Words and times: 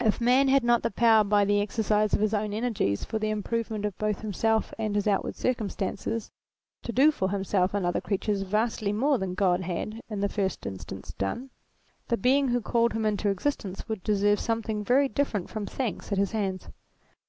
If 0.00 0.20
man 0.20 0.48
had 0.48 0.64
not 0.64 0.82
the 0.82 0.90
power 0.90 1.22
by 1.22 1.44
the 1.44 1.60
exercise 1.60 2.12
of 2.12 2.18
his 2.20 2.34
own 2.34 2.50
ener 2.50 2.66
ATTRIBUTES 2.66 3.02
193 3.04 3.04
gies 3.04 3.04
for 3.06 3.18
the 3.20 3.30
improvement 3.30 3.84
both 3.96 4.16
of 4.16 4.22
himself 4.22 4.74
and 4.76 4.96
of 4.96 4.96
his 4.96 5.06
outward 5.06 5.36
circumstances, 5.36 6.32
to 6.82 6.90
do 6.90 7.12
for 7.12 7.30
himself 7.30 7.72
and 7.72 7.86
other 7.86 8.00
creatures 8.00 8.42
vastly 8.42 8.92
more 8.92 9.18
than 9.18 9.34
God 9.34 9.60
had 9.60 10.00
in 10.10 10.18
the 10.18 10.28
first 10.28 10.66
instance 10.66 11.12
done, 11.12 11.50
the 12.08 12.16
Being 12.16 12.48
who 12.48 12.60
called 12.60 12.92
him 12.94 13.06
into 13.06 13.28
exist 13.28 13.64
ence 13.64 13.88
would 13.88 14.02
deserve 14.02 14.40
something 14.40 14.82
very 14.82 15.06
different 15.08 15.48
from 15.48 15.64
thanks 15.64 16.10
at 16.10 16.18
his 16.18 16.32
hands. 16.32 16.68